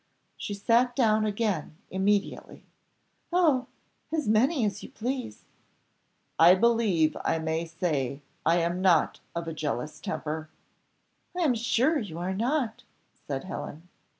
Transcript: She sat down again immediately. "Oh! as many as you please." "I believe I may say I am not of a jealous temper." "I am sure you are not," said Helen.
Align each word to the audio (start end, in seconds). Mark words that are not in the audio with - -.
She 0.35 0.55
sat 0.55 0.95
down 0.95 1.27
again 1.27 1.77
immediately. 1.91 2.63
"Oh! 3.31 3.67
as 4.11 4.27
many 4.27 4.65
as 4.65 4.81
you 4.81 4.89
please." 4.89 5.45
"I 6.39 6.55
believe 6.55 7.15
I 7.23 7.37
may 7.37 7.65
say 7.65 8.23
I 8.43 8.57
am 8.61 8.81
not 8.81 9.19
of 9.35 9.47
a 9.47 9.53
jealous 9.53 9.99
temper." 9.99 10.49
"I 11.37 11.41
am 11.41 11.53
sure 11.53 11.99
you 11.99 12.17
are 12.17 12.33
not," 12.33 12.83
said 13.13 13.43
Helen. 13.43 13.89